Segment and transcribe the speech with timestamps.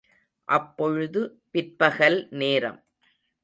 [0.47, 1.21] அப்பொழுது
[1.51, 2.81] பிற்பகல் நேரம்.